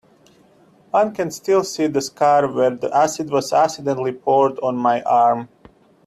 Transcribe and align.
One 0.89 1.13
can 1.13 1.29
still 1.29 1.63
see 1.63 1.85
the 1.85 2.01
scar 2.01 2.51
where 2.51 2.71
the 2.71 2.91
acid 2.91 3.29
was 3.29 3.53
accidentally 3.53 4.13
poured 4.13 4.57
on 4.57 4.75
my 4.75 5.03
arm. 5.03 5.47